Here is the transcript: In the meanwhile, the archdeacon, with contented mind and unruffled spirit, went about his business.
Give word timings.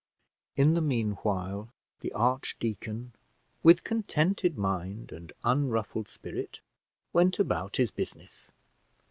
In 0.55 0.73
the 0.73 0.81
meanwhile, 0.81 1.69
the 1.99 2.11
archdeacon, 2.13 3.13
with 3.61 3.83
contented 3.83 4.57
mind 4.57 5.11
and 5.11 5.31
unruffled 5.43 6.07
spirit, 6.07 6.59
went 7.13 7.37
about 7.37 7.75
his 7.75 7.91
business. 7.91 8.51